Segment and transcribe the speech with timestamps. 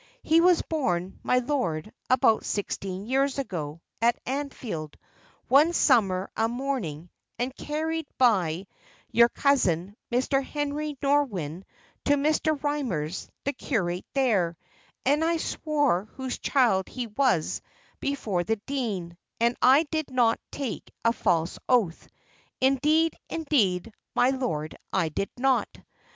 [0.23, 4.97] He was born, my lord, about sixteen years ago, at Anfield,
[5.47, 8.65] one summer a morning, and carried by
[9.11, 10.43] your cousin, Mr.
[10.43, 11.65] Henry Norwynne,
[12.05, 12.59] to Mr.
[12.63, 14.57] Rymer's, the curate there;
[15.05, 17.61] and I swore whose child he was
[17.99, 22.07] before the dean, and I did not take a false oath.
[22.59, 25.67] Indeed, indeed, my lord, I did not.